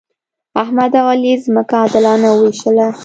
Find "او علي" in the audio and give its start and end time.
1.01-1.33